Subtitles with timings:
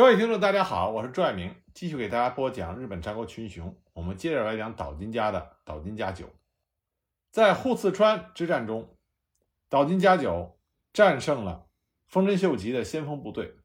[0.00, 3.76] 各位听众，大家好，我是朱爱明，继续给大家播讲日本战国群雄。
[3.92, 6.26] 我们接着来讲岛津家的岛津家久。
[7.30, 8.96] 在户次川之战中，
[9.68, 10.58] 岛津家久
[10.94, 11.66] 战胜了
[12.06, 13.56] 丰臣秀吉的先锋部队，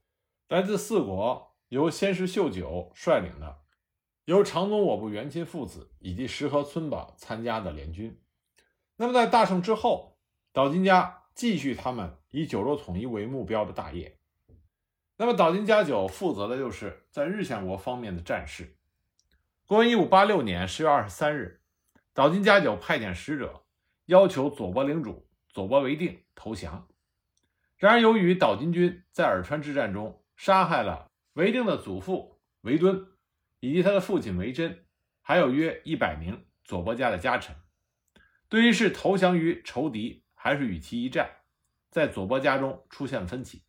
[0.49, 3.60] 来自四国由先师秀久率领的，
[4.26, 8.22] 由长宗我部元亲父子以及石河村保参加的联军。
[8.97, 10.17] 那么在大胜之后，
[10.52, 14.17] 岛津家继续他们以九州统一为目标的大业。
[15.17, 18.75] 那么岛津家久负责的就是在日向国方面的战事。
[19.65, 21.61] 公元一五八六年十月二十三日，
[22.13, 23.65] 岛津家久派遣使者
[24.05, 26.87] 要求佐伯领主佐伯为定投降。
[27.77, 33.07] 然而，由于岛津军在耳川之战中杀害了维定的祖父维敦
[33.59, 34.85] 以及他的父亲维真，
[35.21, 37.55] 还有约一百名佐伯家的家臣，
[38.47, 41.29] 对于是投降于仇敌还是与其一战，
[41.89, 43.64] 在佐伯家中出现了分歧。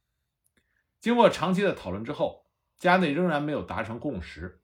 [1.06, 2.48] 经过长期的讨论之后，
[2.80, 4.60] 家内仍然没有达成共识。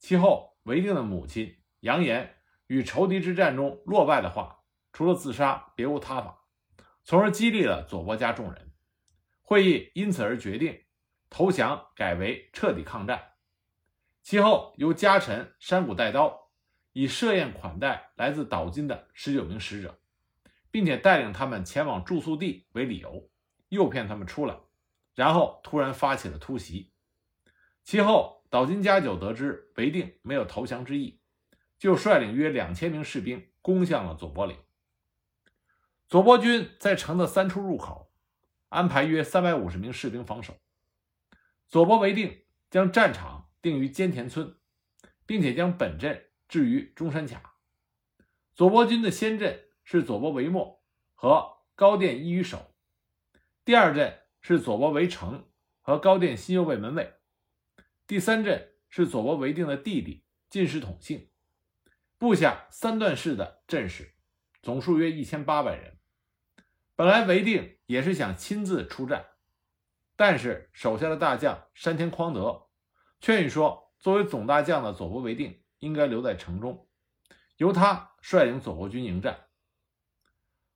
[0.00, 2.34] 其后，韦定的母亲扬言，
[2.66, 6.42] 与仇敌之战中落败的话，除了自杀别无他法，
[7.04, 8.72] 从而激励了佐伯家众人。
[9.40, 10.82] 会议因此而决定
[11.30, 13.34] 投降，改为彻底抗战。
[14.20, 16.50] 其后，由家臣山谷带刀
[16.92, 20.00] 以设宴款待来自岛津的十九名使者，
[20.72, 23.30] 并且带领他们前往住宿地为理由，
[23.68, 24.56] 诱骗他们出来。
[25.18, 26.92] 然后突然发起了突袭，
[27.82, 31.20] 其后岛津家久得知韦定没有投降之意，
[31.76, 34.56] 就率领约两千名士兵攻向了佐伯岭。
[36.06, 38.12] 佐伯军在城的三处入口
[38.68, 40.54] 安排约三百五十名士兵防守。
[41.66, 44.56] 佐伯为定将战场定于坚田村，
[45.26, 47.56] 并且将本阵置于中山卡。
[48.54, 50.80] 佐伯军的先阵是佐伯为末
[51.16, 52.72] 和高殿一于守，
[53.64, 54.16] 第二阵。
[54.40, 55.46] 是佐伯为成
[55.82, 57.14] 和高殿新右卫门卫，
[58.06, 61.30] 第三阵是佐伯为定的弟弟进士统信，
[62.16, 64.14] 部下三段式的阵势，
[64.62, 65.98] 总数约一千八百人。
[66.94, 69.26] 本来为定也是想亲自出战，
[70.16, 72.68] 但是手下的大将山田匡德
[73.20, 76.88] 劝谕说，作为总大将的佐伯为定应该留在城中，
[77.56, 79.46] 由他率领左伯军迎战。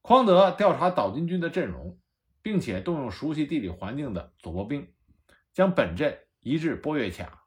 [0.01, 2.02] 匡德调查岛津军的阵容。
[2.43, 4.93] 并且动用熟悉地理环境的左伯兵，
[5.55, 7.47] 将本阵移至波月卡。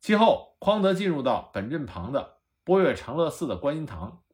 [0.00, 4.24] 其后，匡德进入到本阵旁的波月长乐寺的观音堂，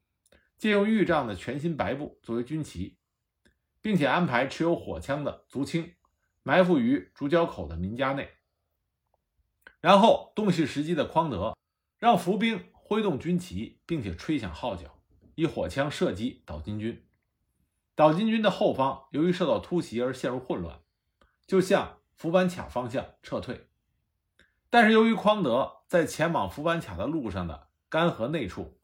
[0.57, 2.99] 借用玉杖的全新白布作为军旗，
[3.83, 5.95] 并且安排持有火枪的族青
[6.43, 8.31] 埋伏于主角口的民家内。
[9.81, 11.57] 然后，洞悉时机的匡德
[11.99, 15.03] 让伏兵挥动军旗，并且吹响号角，
[15.35, 17.08] 以火枪射击岛津军。
[17.99, 20.79] 岛津军的后方由于受到突袭而陷入混乱，
[21.49, 23.67] 就向福板卡方向撤退。
[24.71, 28.79] 但是由于匡德在前往福板卡的路上的干河内处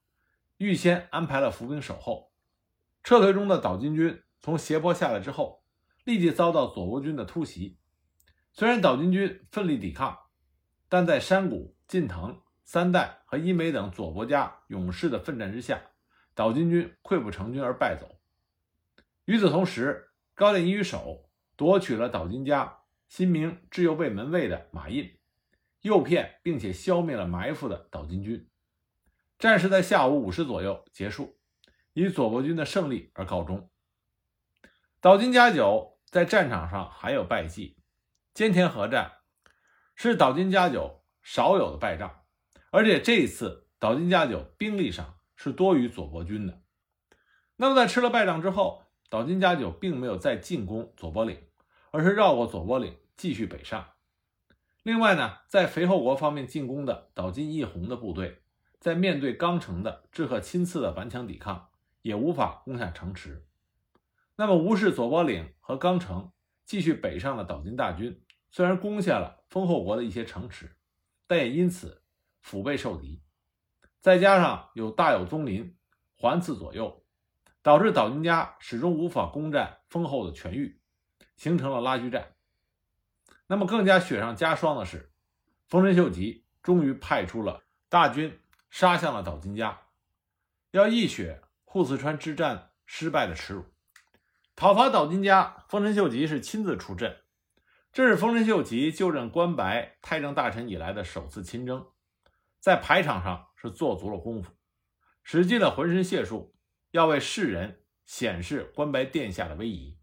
[0.56, 2.32] 预先安排了伏兵守候，
[3.04, 5.62] 撤退中的岛津军从斜坡下来之后，
[6.02, 7.78] 立即遭到佐国军的突袭。
[8.52, 10.18] 虽然岛津军奋力抵抗，
[10.88, 15.80] 但在山谷、近藤、三代和伊美等佐国家勇士的奋战之下，
[16.34, 18.10] 岛津军溃不成军而败走。
[19.24, 25.18] 与此同时，高殿一于守夺取了岛津家新明智右卫门卫的马印，
[25.80, 28.48] 诱骗并且消灭了埋伏的岛津军。
[29.38, 31.38] 战事在下午五时左右结束，
[31.92, 33.70] 以佐伯军的胜利而告终。
[35.00, 37.76] 岛津家久在战场上还有败绩，
[38.32, 39.12] 兼田合战
[39.94, 42.24] 是岛津家久少有的败仗，
[42.70, 46.62] 而且这一次岛津家久兵力上是多于佐伯军的。
[47.56, 48.83] 那么在吃了败仗之后，
[49.14, 51.38] 岛津家久并没有再进攻佐伯岭，
[51.92, 53.90] 而是绕过佐伯岭继续北上。
[54.82, 58.42] 另外呢，在肥后国方面进攻的岛津义弘的部队，
[58.80, 61.68] 在面对冈城的志贺亲次的顽强抵抗，
[62.02, 63.46] 也无法攻下城池。
[64.34, 66.32] 那么无视佐伯岭和冈城，
[66.66, 68.20] 继续北上的岛津大军，
[68.50, 70.74] 虽然攻下了丰后国的一些城池，
[71.28, 72.02] 但也因此
[72.40, 73.22] 腹背受敌。
[74.00, 75.76] 再加上有大友宗麟
[76.16, 77.03] 环伺左右。
[77.64, 80.78] 导致岛津家始终无法攻占丰后的全域，
[81.34, 82.34] 形成了拉锯战。
[83.46, 85.10] 那么更加雪上加霜的是，
[85.66, 88.38] 丰臣秀吉终于派出了大军
[88.68, 89.80] 杀向了岛津家，
[90.72, 93.64] 要一雪户次川之战失败的耻辱。
[94.54, 97.16] 讨伐岛津家，丰臣秀吉是亲自出阵，
[97.94, 101.86] 这是丰臣秀吉就任关白太政大臣以来的首次亲征，
[102.60, 104.52] 在排场上是做足了功夫，
[105.22, 106.53] 使尽了浑身解数。
[106.94, 109.98] 要为世人显示关白殿下的威仪，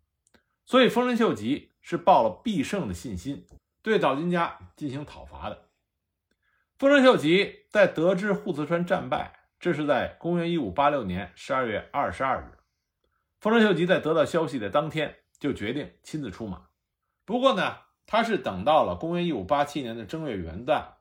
[0.66, 3.48] 所以丰臣秀吉是抱了必胜的信心，
[3.82, 5.70] 对岛津家进行讨伐的。
[6.78, 12.58] 丰臣秀吉在得知户次川战败，这是在公元一五八六年十二月二十二日。
[13.40, 16.64] 丰臣秀吉在得到消息的当天就决定亲自出马。
[17.24, 20.96] 不过呢，他是等到了公元一五八七年的正月元旦，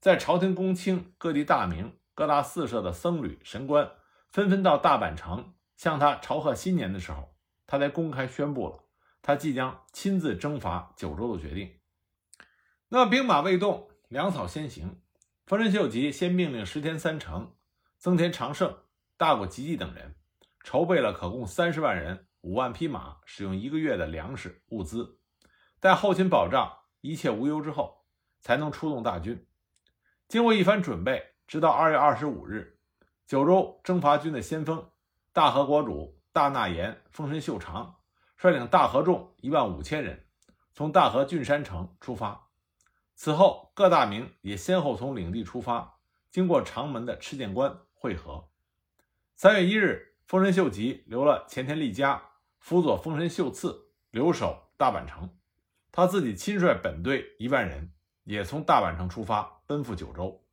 [0.00, 3.90] 在朝廷公卿、各地大名、各大寺社的僧侣神官
[4.34, 7.36] 纷纷到大阪城向他朝贺新年的时候，
[7.68, 8.80] 他才公开宣布了
[9.22, 11.78] 他即将亲自征伐九州的决定。
[12.88, 15.00] 那兵马未动，粮草先行。
[15.46, 17.54] 丰臣秀吉先命令石田三成、
[17.96, 18.76] 增田长盛、
[19.16, 20.16] 大谷吉继等人
[20.64, 25.20] 筹备了可供三十万人、五万匹马使用一个月的粮食物资，
[25.78, 28.04] 待后勤保障一切无忧之后，
[28.40, 29.46] 才能出动大军。
[30.26, 32.73] 经过一番准备，直到二月二十五日，
[33.34, 34.88] 九州征伐军的先锋
[35.32, 37.96] 大和国主大纳言丰臣秀长
[38.36, 40.24] 率领大和众一万五千人，
[40.72, 42.50] 从大和郡山城出发。
[43.16, 45.98] 此后，各大名也先后从领地出发，
[46.30, 48.50] 经过长门的赤剑关会合。
[49.34, 52.22] 三月一日，丰臣秀吉留了前田利家
[52.60, 55.28] 辅佐丰臣秀次留守大阪城，
[55.90, 57.92] 他自己亲率本队一万人，
[58.22, 60.43] 也从大阪城出发，奔赴九州。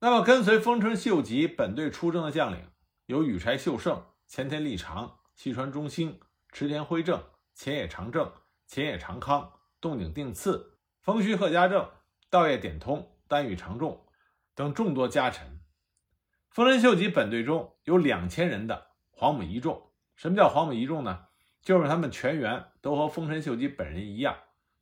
[0.00, 2.70] 那么，跟随丰臣秀吉本队出征的将领
[3.06, 6.20] 有羽柴秀胜、前田利长、细川忠兴、
[6.52, 7.20] 池田辉正、
[7.52, 8.32] 前野长政、
[8.64, 10.78] 前野长康、洞井定次。
[11.00, 11.90] 丰须贺家正、
[12.30, 14.06] 道业典通、丹羽长重
[14.54, 15.58] 等众多家臣。
[16.50, 19.90] 丰臣秀吉本队中有两千人的黄母一众。
[20.14, 21.26] 什么叫黄母一众呢？
[21.60, 24.36] 就是他们全员都和丰臣秀吉本人一样，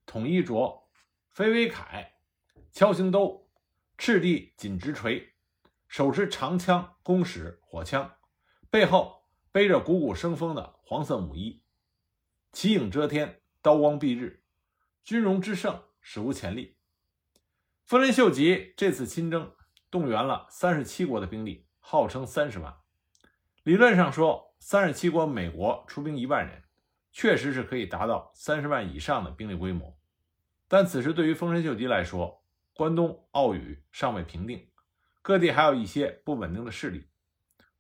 [0.05, 0.91] 统一着
[1.31, 2.07] 飞尾铠、
[2.73, 3.46] 锹形兜、
[3.99, 5.35] 赤地锦直锤，
[5.89, 8.17] 手持长枪、弓矢、火枪，
[8.71, 11.63] 背后背着鼓鼓生风的黄色母衣，
[12.53, 14.43] 旗影遮天，刀光蔽日，
[15.05, 15.83] 军容之盛。
[16.09, 16.77] 史无前例。
[17.85, 19.53] 丰臣秀吉这次亲征，
[19.91, 22.73] 动员了三十七国的兵力，号称三十万。
[23.65, 26.63] 理论上说，三十七国美国出兵一万人，
[27.11, 29.99] 确实是可以达到三十万以上的兵力规模。
[30.69, 32.45] 但此时对于丰臣秀吉来说，
[32.77, 34.69] 关东奥羽尚未平定，
[35.23, 37.09] 各地还有一些不稳定的势力。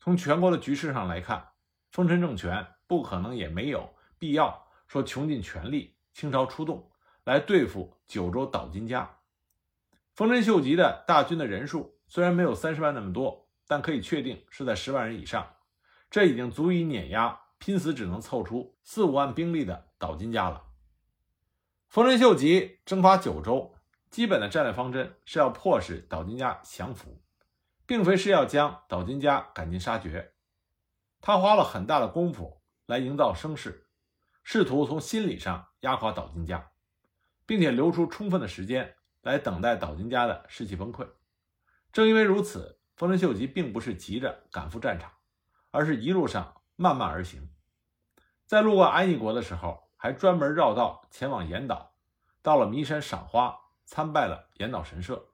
[0.00, 1.48] 从全国的局势上来看，
[1.90, 6.90] 丰臣政权不可能也没有必要说穷尽全力倾巢出动。
[7.24, 9.18] 来对付九州岛津家，
[10.14, 15.56] 丰臣秀吉的大军的人数虽然没有三十万那么多，但可以确定是在十万人以上，
[16.08, 20.62] 这已经足以碾压拼死只能凑出四五万兵力的岛津家了。
[21.88, 23.74] 丰臣秀吉征伐九州，
[24.16, 27.20] 基本的战略方针是要迫使岛津家降服，
[27.84, 30.32] 并非是要将岛津家赶尽杀绝。
[31.20, 33.90] 他花了很大的功夫来营造声势，
[34.42, 36.70] 试图从心理上压垮岛津家。
[37.44, 41.06] 并且留出充分的时间来等待岛津家的士气崩溃。
[41.92, 45.12] 正因为如此，丰臣秀吉并不是急着赶赴战场，
[45.70, 47.50] 而是一路上慢慢而行。
[48.46, 51.92] 在路过安艺国的时候，还专门绕道前往岩岛，
[52.40, 53.54] 到了弥山赏花，
[53.86, 55.28] 参拜了岩岛神社。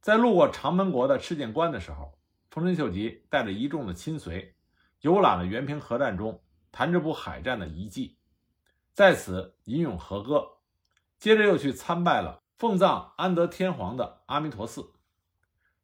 [0.00, 2.18] 在路过长门国的赤剑关的时候，
[2.50, 4.56] 丰臣秀吉带着一众的亲随，
[5.02, 6.42] 游览了原平河战中
[6.72, 8.18] 弹指浦海战的遗迹，
[8.92, 10.56] 在此吟咏和歌。
[11.18, 14.94] 接着又去参拜了奉葬安德天皇的阿弥陀寺，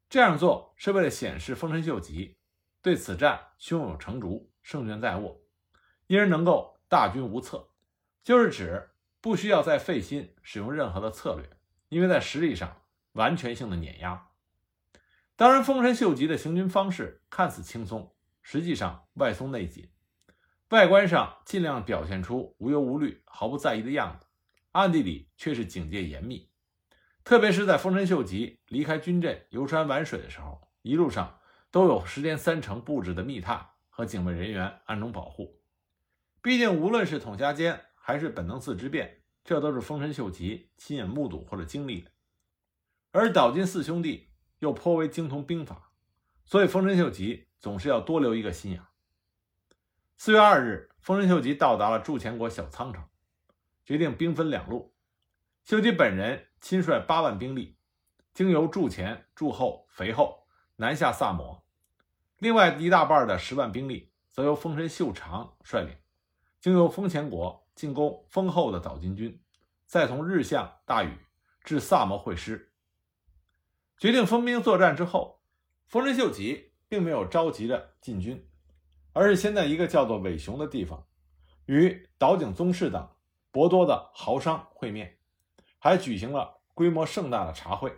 [0.09, 2.37] 这样做是为了显示丰臣秀吉
[2.81, 5.39] 对此战胸有成竹，胜券在握，
[6.07, 7.69] 因而能够大军无策，
[8.23, 8.89] 就是指
[9.21, 11.56] 不需要再费心使用任何的策略，
[11.89, 12.81] 因为在实力上
[13.13, 14.27] 完全性的碾压。
[15.35, 19.89] 当然，丰臣秀吉的行军方式看似轻松，实际上外松内紧，
[20.69, 24.25] 外观上尽量表现出无忧无虑、毫不在意的样子。
[24.71, 26.51] 暗地里却是警戒严密，
[27.23, 31.39] 特别是在丰臣秀吉离开军阵游山玩水的时候，一路上
[31.71, 35.59] 都有十天三成布置的密探和警卫人员暗中保护。
[36.41, 42.11] 毕竟，无论是统辖间还是本能寺之变，这都是丰臣秀吉亲眼目睹或者经历的。
[43.11, 44.27] 而岛津四兄弟
[44.59, 45.93] 又颇为精通兵法，
[46.43, 48.83] 所以丰臣秀吉总是要多留一个心眼。
[50.17, 53.01] 四月二日，丰臣秀吉到达了筑前国小仓城。
[53.85, 54.93] 决定兵分两路，
[55.63, 57.77] 秀吉本人亲率八万兵力，
[58.33, 61.63] 经由筑前、筑后、肥后南下萨摩；
[62.37, 65.95] 另外一大半的十万兵力则由丰臣秀长率领，
[66.59, 69.39] 经由丰前国进攻丰厚的岛津军，
[69.85, 71.17] 再从日向、大禹
[71.63, 72.73] 至萨摩会师。
[73.97, 75.41] 决定分兵作战之后，
[75.85, 78.49] 丰臣秀吉并没有着急着进军，
[79.13, 81.05] 而是先在一个叫做尾熊的地方，
[81.67, 83.09] 与岛井宗室等。
[83.49, 85.17] 博多的豪商会面，
[85.79, 87.91] 还举行了规模盛大的茶会。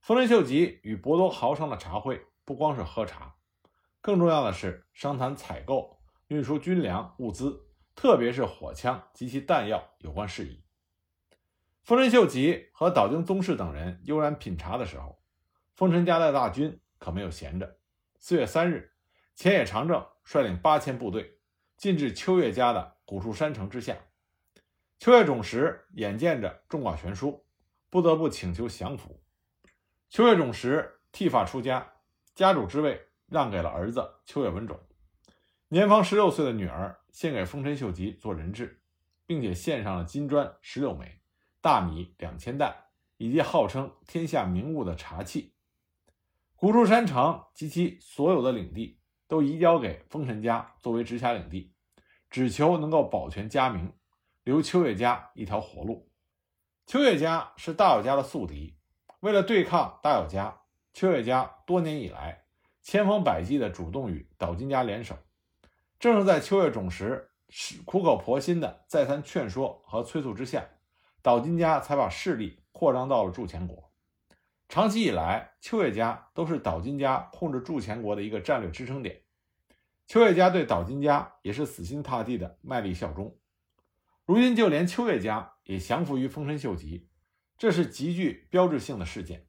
[0.00, 3.36] 丰臣秀吉与博多豪商的茶会不光是喝茶，
[4.02, 10.62] 更重要的是商谈采购、运输军粮物资，特别是火枪及其弹药有关事宜。
[11.82, 15.20] 丰臣秀吉和岛津宗室等人悠然品茶的时候，
[15.74, 17.78] 丰臣家的大军可没有闲着。
[18.18, 18.92] 四月三日，
[19.34, 21.40] 前野长政率领八千部队
[21.76, 23.96] 进至秋月家的古树山城之下。
[24.98, 27.44] 秋月种实眼见着众寡悬殊，
[27.90, 29.20] 不得不请求降服。
[30.08, 31.94] 秋月种实剃发出家，
[32.36, 34.78] 家主之位让给了儿子秋月文种。
[35.72, 38.82] 年方十六岁的女儿献给丰臣秀吉做人质，
[39.24, 41.22] 并且献上了金砖十六枚。
[41.62, 42.76] 大米两千担，
[43.16, 45.54] 以及号称天下名物的茶器，
[46.56, 51.72] 古珠山城及其所有的领地都移交给丰臣家作为直辖领地，
[52.28, 53.94] 只求能够保全家名，
[54.44, 56.10] 留秋月家一条活路。
[56.84, 58.76] 秋月家是大友家的宿敌，
[59.20, 60.54] 为了对抗大友家，
[60.92, 62.44] 秋月家多年以来
[62.82, 65.16] 千方百计地主动与岛津家联手。
[66.02, 67.30] 正是在秋月种实
[67.84, 70.66] 苦口婆心的再三劝说和催促之下。
[71.22, 73.92] 岛津家才把势力扩张到了筑前国。
[74.68, 79.22] 长期以来，秋月家都是岛津家控制筑前国的一个战略支撑点。
[80.08, 83.38] 秋月家对岛津家也是死心塌地的卖力效忠。
[84.24, 87.08] 如今，就连秋月家也降服于丰臣秀吉，
[87.56, 89.46] 这是极具标志性的事件，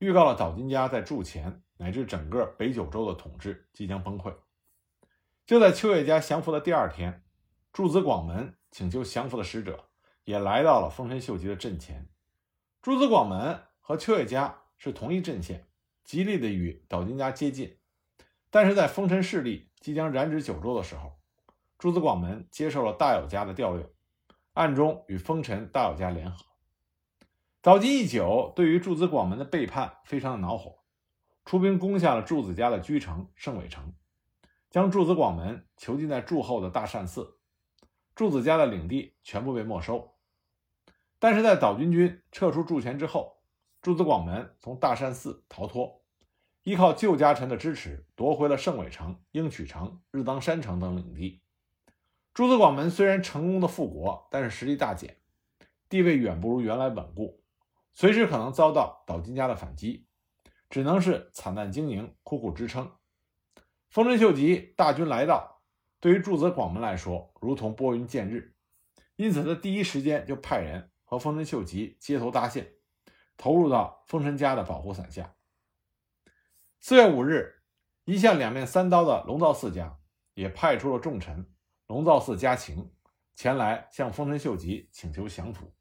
[0.00, 4.34] 预告了岛津家在筑前乃至整个北九州的统治即将崩溃。
[5.48, 7.24] 就在秋叶家降服的第二天，
[7.72, 9.88] 柱子广门请求降服的使者。
[10.24, 12.06] 也来到了丰臣秀吉的阵前，
[12.82, 15.66] 柱子广门和秋叶家是同一阵线，
[16.04, 17.78] 极力的与岛津家接近。
[18.50, 21.18] 但是在丰臣势力即将染指九州的时候，
[21.78, 23.90] 柱子广门接受了大友家的调略，
[24.52, 26.44] 暗中与丰臣大友家联合。
[27.62, 30.80] 岛津义久对于柱子广门的背叛非常的恼火，
[31.46, 33.94] 出兵攻下了柱子家的居城盛尾城，
[34.70, 37.38] 将诸子广门囚禁在柱后的大善寺，
[38.14, 40.14] 柱子家的领地全部被没收。
[41.18, 43.38] 但是在岛津军撤出筑前之后，
[43.80, 46.02] 诸子广门从大善寺逃脱，
[46.64, 51.42] 依靠旧家臣的支持，夺回了盛尾城、应曲城、日当山城等领地。
[52.34, 55.16] 诸子广门虽然成功的复国，但是实力大减，
[55.88, 57.42] 地位远不如原来稳固，
[57.94, 60.06] 随时可能遭到岛津家的反击，
[60.68, 62.92] 只能是惨淡经营，苦苦支撑。
[63.90, 65.62] 丰臣秀吉大军来到，
[66.00, 68.54] 对于诸子广门来说如同拨云见日，
[69.16, 70.90] 因此他第一时间就派人。
[71.10, 72.70] 和丰臣秀吉接头搭线，
[73.38, 75.34] 投入到丰臣家的保护伞下。
[76.80, 77.62] 四月五日，
[78.04, 79.98] 一向两面三刀的龙造寺家
[80.34, 81.50] 也派出了重臣
[81.86, 82.92] 龙造寺家晴
[83.34, 85.72] 前来向丰臣秀吉请求降服。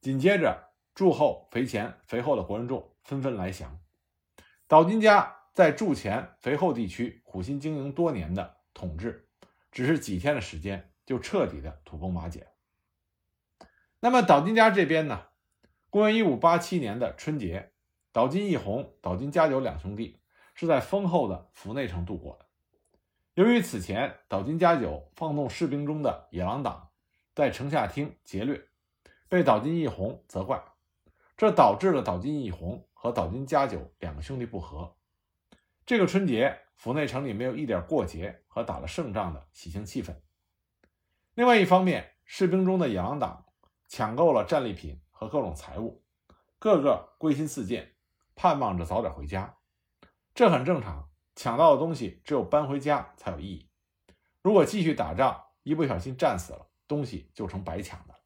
[0.00, 3.78] 紧接着，筑后、肥前、肥后的国人众纷纷来降。
[4.66, 9.28] 岛津家在筑前、肥后地区苦心经营多年的统治，
[9.70, 12.48] 只是几天的时间就彻底的土崩瓦解。
[14.00, 15.26] 那么岛津家这边呢？
[15.90, 17.72] 公元一五八七年的春节，
[18.10, 20.22] 岛津义弘、岛津家久两兄弟
[20.54, 22.46] 是在丰厚的府内城度过的。
[23.34, 26.88] 由于此前岛津家久放纵士兵中的野狼党
[27.34, 28.66] 在城下町劫掠，
[29.28, 30.58] 被岛津义弘责怪，
[31.36, 34.96] 这导致了岛津义弘和岛津家久两个兄弟不和。
[35.90, 40.14] 这个春节，府内城里没有一点过节和打了胜仗的喜庆气氛。
[41.34, 43.44] 另外一方面，士兵中的野狼党。
[43.88, 46.04] 抢购了战利品和各种财物，
[46.60, 47.96] 个个归心似箭，
[48.36, 49.58] 盼望着早点回家。
[50.32, 53.68] 这很正常，抢到的东西只有搬回家才有意义。
[54.42, 58.20] 如果继续打仗，一不小心战死了，东西就成白抢的了。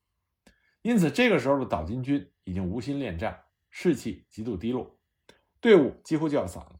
[0.82, 4.98] 因此，这个时候的岛津军已经无心恋战，士气极度低落，
[5.62, 6.78] 队伍几乎就要散了。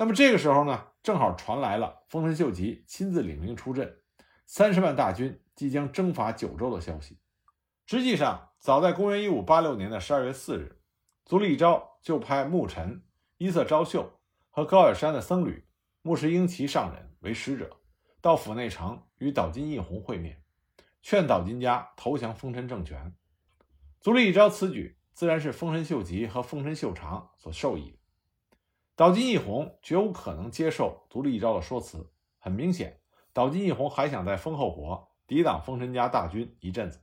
[0.00, 3.98] 那么这个时候呢，正好传来了丰臣秀吉亲自领兵出阵，
[4.46, 7.18] 三十万大军即将征伐九州的消息。
[7.84, 10.80] 实际上，早在公元一五八六年的十二月四日，
[11.24, 13.02] 足利义昭就派牧臣
[13.38, 15.66] 伊色昭秀和高野山的僧侣
[16.02, 17.78] 牧师英奇上人为使者，
[18.20, 20.40] 到府内城与岛津义弘会面，
[21.02, 23.16] 劝岛津家投降丰臣政权。
[24.00, 27.97] 足利义昭此举自然是丰臣秀吉和丰臣秀长所授意的。
[28.98, 32.10] 岛津义弘绝无可能接受独立一招的说辞。
[32.36, 33.00] 很明显，
[33.32, 37.00] 岛津义弘还想在丰后国抵挡丰臣家大军一阵子。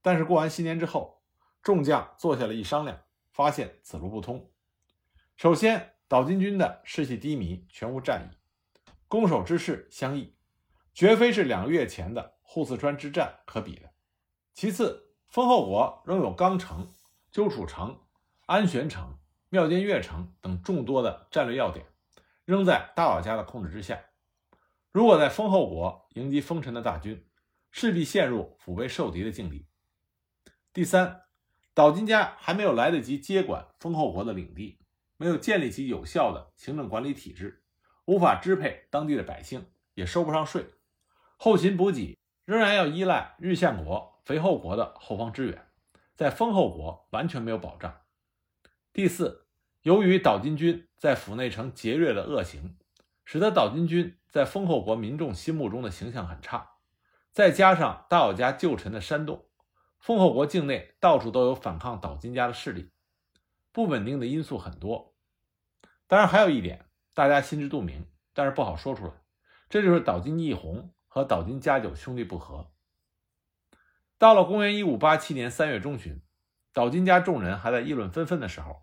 [0.00, 1.20] 但是过完新年之后，
[1.62, 4.50] 众将坐下来一商量，发现此路不通。
[5.36, 8.36] 首先，岛津军的士气低迷，全无战意，
[9.06, 10.34] 攻守之势相异，
[10.94, 13.90] 绝非是两个月前的扈四川之战可比的。
[14.54, 16.94] 其次，丰后国仍有冈城、
[17.30, 18.00] 鸠楚城、
[18.46, 19.18] 安玄城、
[19.50, 21.84] 妙见越城等众多的战略要点，
[22.44, 24.00] 仍在大老家的控制之下。
[24.92, 27.28] 如果在丰后国迎击丰臣的大军，
[27.72, 29.66] 势必陷入腹背受敌的境地。
[30.72, 31.22] 第三，
[31.74, 34.78] 岛津家还没有来得及接管丰后国的领地，
[35.16, 37.64] 没有建立起有效的行政管理体制，
[38.04, 40.64] 无法支配当地的百姓，也收不上税，
[41.36, 45.68] 后勤补给仍然要依赖日向国、肥后国的后方支援，
[46.14, 48.00] 在丰后国完全没有保障。
[48.92, 49.46] 第四，
[49.82, 52.76] 由于岛津军在府内城劫掠的恶行，
[53.24, 56.72] 使得岛津军在丰后国民众心目中的形象很差。
[57.30, 59.46] 再加上大友家旧臣的煽动，
[60.00, 62.90] 丰后国境内到处都有反抗岛津家的势力，
[63.70, 65.14] 不稳定的因素很多。
[66.08, 68.04] 当然，还有一点大家心知肚明，
[68.34, 69.12] 但是不好说出来，
[69.68, 72.72] 这就是岛津义弘和岛津家久兄弟不和。
[74.18, 76.20] 到了公元一五八七年三月中旬，
[76.72, 78.82] 岛津家众人还在议论纷纷的时候，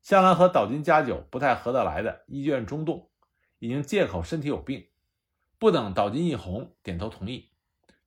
[0.00, 3.10] 向来和岛津家久不太合得来的伊居院中栋，
[3.58, 4.86] 已经借口身体有病，
[5.58, 7.50] 不等岛津义弘点头同意。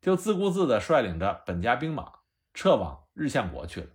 [0.01, 2.19] 就自顾自地率领着本家兵马
[2.53, 3.87] 撤往日向国去了。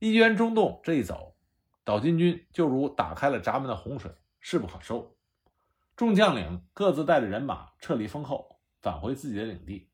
[0.00, 1.36] 义军中洞这一走，
[1.84, 4.10] 岛津军就如打开了闸门的洪水，
[4.40, 5.16] 势不可收。
[5.94, 9.88] 众将领各自带着人马撤离丰后，返回自己的领地。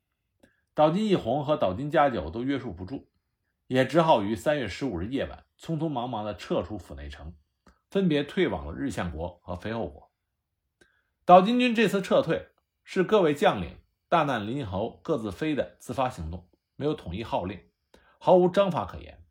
[0.73, 3.07] 岛津义弘和岛津家久都约束不住，
[3.67, 7.35] 也只好于三月十五日夜晚匆匆忙忙地撤出府内城，
[7.89, 10.11] 分别退往了日向国和肥后国。
[11.25, 12.49] 岛津军这次撤退，
[12.83, 13.79] 是各位将领。
[14.07, 17.59] 大难临头各自飞的自发行动，没有统一号令，
[18.19, 19.25] 毫无章法可言，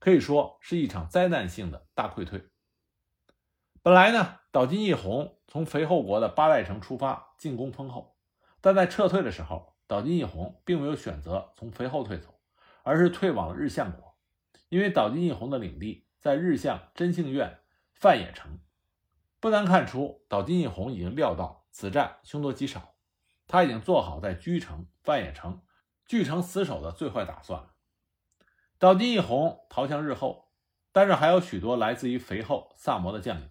[0.00, 2.48] 可以说是一场灾难性的大溃退。
[3.80, 8.16] 本来呢，岛津义弘从肥后国的八代城出发进攻丰后，
[8.60, 12.37] 但在撤退的时候，岛津义弘并没有选择从肥后退走，
[12.88, 14.16] 而是退往了日向国，
[14.70, 17.60] 因为岛津义弘的领地在日向真幸院
[17.92, 18.60] 范野城。
[19.40, 22.94] 不难看出，岛津义弘已经料到此战凶多吉少。
[23.46, 25.60] 他已经做好在居城、范野城
[26.06, 27.74] 据城死守的最坏打算了。
[28.78, 30.50] 岛津义弘逃向日后，
[30.90, 33.50] 但是还有许多来自于肥后萨摩的将领，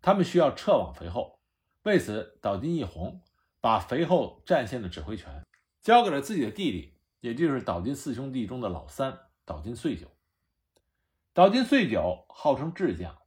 [0.00, 1.40] 他们需要撤往肥后。
[1.82, 3.20] 为此，岛津义弘
[3.60, 5.44] 把肥后战线的指挥权
[5.82, 10.08] 交给了自己的弟弟，也就是岛津四兄弟中的老三岛津穗久。
[11.32, 13.18] 岛津穗久号称智将，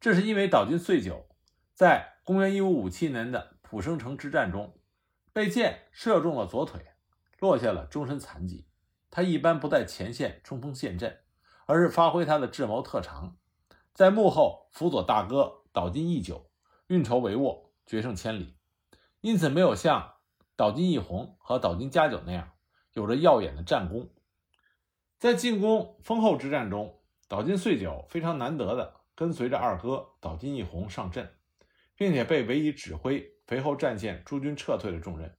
[0.00, 1.26] 这是因为岛津穗久
[1.74, 4.78] 在公元一五五七年的浦生城之战中。
[5.32, 6.86] 被箭射中了左腿，
[7.40, 8.66] 落下了终身残疾。
[9.10, 11.20] 他一般不在前线冲锋陷阵，
[11.66, 13.36] 而是发挥他的智谋特长，
[13.92, 16.48] 在幕后辅佐大哥岛津义久
[16.86, 18.56] 运筹帷幄，决胜千里。
[19.20, 20.14] 因此，没有像
[20.56, 22.52] 岛津义弘和岛津家久那样
[22.96, 24.10] 有着耀眼的战功。
[25.18, 31.30] 在进攻丰后之战中，岛津穗久非常难得的跟随着二哥岛津义弘上阵，
[31.94, 33.32] 并且被委以指挥。
[33.46, 35.32] 肥后战线诸军撤退的重任。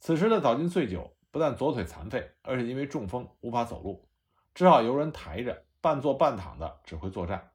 [0.00, 4.08] 此时的岛津穗久不但左腿残废，而且因为中风无法走路，
[4.52, 7.52] 只好由人抬着，半坐半躺的指挥作战。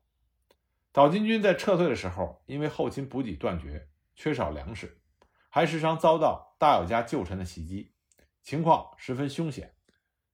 [0.94, 5.02] 岛津军在撤退的时候，因为后勤补给断绝，缺少粮食，
[5.50, 7.92] 还时常遭到大友家旧臣的袭击，
[8.50, 9.76] 情况十分凶险。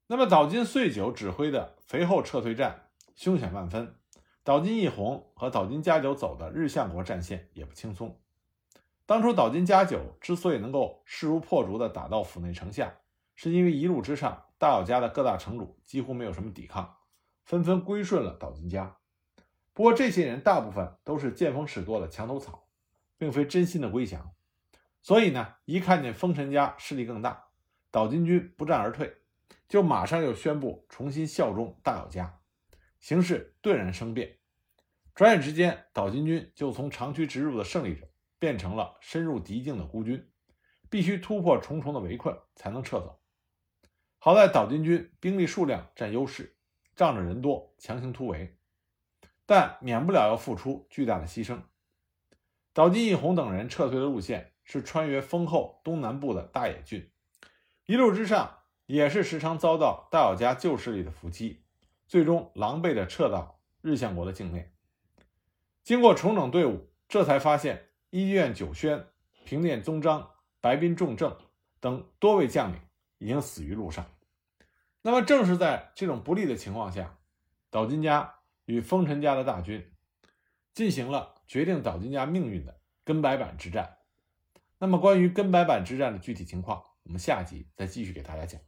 [0.07, 3.93] 那么岛津穗久指挥的肥后撤退战凶险万分，
[4.41, 8.17] 岛津义弘和岛津家久走的日向国战线也不轻松。
[9.05, 12.95] 当初岛津家久之所以能够势如破竹地打到府内城下，
[13.35, 16.95] 是因为一路之上大友家的各大城主几乎没有什么抵抗，
[17.43, 18.95] 纷纷归顺了岛津家。
[19.73, 22.69] 不过这些人大部分都是见风使舵的墙头草，
[23.17, 24.31] 并非真心的归降。
[25.01, 27.44] 所以呢，一看见丰臣家势力更大，
[27.95, 29.15] 岛津军不战而退，
[29.69, 32.41] 就马上又宣布重新效忠大友家，
[32.99, 34.37] 形势顿然生变。
[35.13, 38.05] 转眼之间，岛津军就从长驱直入的胜利者。
[38.37, 40.29] 变成了深入敌境的孤军，
[40.89, 43.21] 必须突破重重的围困才能撤走。
[44.19, 46.57] 好在岛津军兵力数量占优势，
[46.97, 48.57] 仗着人多强行突围，
[49.45, 51.61] 但免不了要付出巨大的牺牲。
[52.73, 57.09] 岛津义弘等人撤退的路线是穿越丰后东南部的大野郡，
[57.85, 61.63] 一路之上也是时常遭到大友家旧势力的伏击，
[62.07, 64.71] 最终狼狈地撤到日向国的境内。
[65.83, 67.89] 经过重整队伍，这才发现。
[68.11, 69.07] 医院九宣、
[69.43, 71.37] 平殿宗章、白滨重政
[71.81, 72.79] 等多位将领
[73.17, 74.05] 已经死于路上。
[75.01, 77.17] 那么，正是在这种不利的情况下，
[77.69, 79.91] 岛津家与丰臣家的大军
[80.73, 83.97] 进行了决定岛津家命运的根白板之战。
[84.77, 88.59] 那么，关于根白板之战的具体情况，我们下集再继续给大家讲。